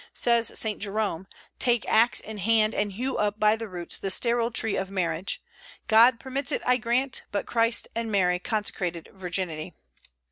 Says 0.15 0.57
Saint 0.57 0.79
Jerome, 0.81 1.27
"Take 1.59 1.87
axe 1.87 2.19
in 2.19 2.39
hand 2.39 2.73
and 2.73 2.93
hew 2.93 3.17
up 3.17 3.39
by 3.39 3.55
the 3.55 3.67
roots 3.67 3.99
the 3.99 4.09
sterile 4.09 4.49
tree 4.49 4.75
of 4.75 4.89
marriage. 4.89 5.43
God 5.87 6.19
permits 6.19 6.51
it, 6.51 6.63
I 6.65 6.77
grant; 6.77 7.21
but 7.31 7.45
Christ 7.45 7.87
and 7.93 8.11
Mary 8.11 8.39
consecrated 8.39 9.09
virginity." 9.13 9.75